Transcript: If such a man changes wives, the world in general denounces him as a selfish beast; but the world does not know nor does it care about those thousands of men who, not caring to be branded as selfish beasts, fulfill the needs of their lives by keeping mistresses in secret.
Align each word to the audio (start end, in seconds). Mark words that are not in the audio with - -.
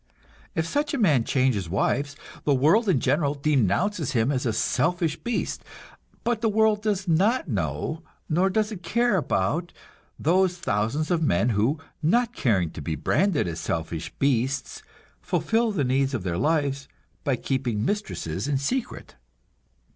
If 0.55 0.65
such 0.65 0.95
a 0.95 0.97
man 0.97 1.25
changes 1.25 1.69
wives, 1.69 2.15
the 2.43 2.55
world 2.55 2.89
in 2.89 2.99
general 2.99 3.35
denounces 3.35 4.13
him 4.13 4.31
as 4.31 4.47
a 4.47 4.51
selfish 4.51 5.15
beast; 5.17 5.63
but 6.23 6.41
the 6.41 6.49
world 6.49 6.81
does 6.81 7.07
not 7.07 7.47
know 7.47 8.01
nor 8.27 8.49
does 8.49 8.71
it 8.71 8.81
care 8.81 9.15
about 9.15 9.71
those 10.17 10.57
thousands 10.57 11.11
of 11.11 11.21
men 11.21 11.49
who, 11.49 11.77
not 12.01 12.33
caring 12.33 12.71
to 12.71 12.81
be 12.81 12.95
branded 12.95 13.47
as 13.47 13.59
selfish 13.59 14.11
beasts, 14.17 14.81
fulfill 15.21 15.71
the 15.71 15.83
needs 15.83 16.15
of 16.15 16.23
their 16.23 16.35
lives 16.39 16.87
by 17.23 17.35
keeping 17.35 17.85
mistresses 17.85 18.47
in 18.47 18.57
secret. 18.57 19.17